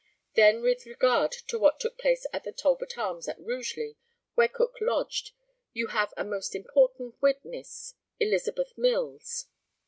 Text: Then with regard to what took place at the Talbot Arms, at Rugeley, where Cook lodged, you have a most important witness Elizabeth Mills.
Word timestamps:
Then 0.33 0.63
with 0.63 0.87
regard 0.87 1.31
to 1.45 1.59
what 1.59 1.79
took 1.79 1.99
place 1.99 2.25
at 2.33 2.43
the 2.43 2.51
Talbot 2.51 2.97
Arms, 2.97 3.27
at 3.27 3.39
Rugeley, 3.39 3.97
where 4.33 4.47
Cook 4.47 4.77
lodged, 4.81 5.29
you 5.73 5.89
have 5.89 6.11
a 6.17 6.23
most 6.23 6.55
important 6.55 7.21
witness 7.21 7.93
Elizabeth 8.19 8.75
Mills. 8.75 9.45